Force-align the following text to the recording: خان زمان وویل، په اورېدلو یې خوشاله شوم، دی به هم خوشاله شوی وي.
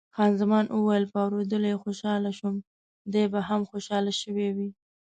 خان 0.15 0.31
زمان 0.41 0.65
وویل، 0.69 1.05
په 1.13 1.17
اورېدلو 1.25 1.67
یې 1.71 1.81
خوشاله 1.83 2.31
شوم، 2.37 2.55
دی 3.13 3.23
به 3.31 3.39
هم 3.49 3.61
خوشاله 3.69 4.11
شوی 4.21 4.47
وي. 4.55 4.69